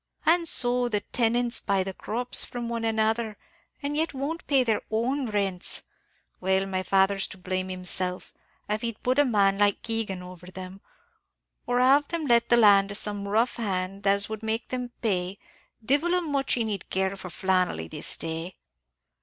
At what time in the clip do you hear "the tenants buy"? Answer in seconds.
0.89-1.83